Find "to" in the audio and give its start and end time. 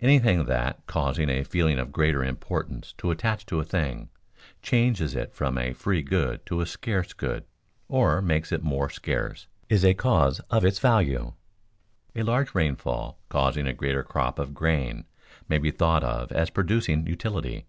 2.98-3.10, 3.46-3.58, 6.46-6.60